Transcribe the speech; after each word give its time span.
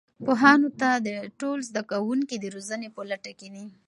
پوهانو 0.25 0.69
ته 0.79 0.89
ټول 1.39 1.59
زده 1.69 1.81
کوونکي 1.91 2.35
د 2.39 2.45
روزنې 2.55 2.89
په 2.95 3.01
لټه 3.11 3.31
کې 3.39 3.47
دي. 3.53 3.65